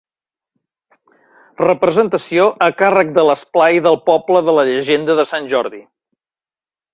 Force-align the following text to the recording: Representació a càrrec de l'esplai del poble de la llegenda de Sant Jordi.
Representació 1.63 2.47
a 2.67 2.69
càrrec 2.79 3.11
de 3.19 3.27
l'esplai 3.27 3.83
del 3.89 3.99
poble 4.09 4.43
de 4.49 4.57
la 4.61 4.65
llegenda 4.71 5.19
de 5.21 5.27
Sant 5.35 5.53
Jordi. 5.55 5.85